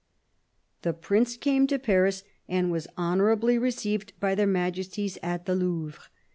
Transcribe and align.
The 0.81 0.93
Prince 0.93 1.37
came 1.37 1.67
to 1.67 1.77
Paris, 1.77 2.23
and 2.49 2.71
was 2.71 2.87
honourably 2.97 3.59
received 3.59 4.13
by 4.19 4.33
their 4.33 4.47
Majesties 4.47 5.19
at 5.21 5.45
the 5.45 5.53
Louvre. 5.53 6.01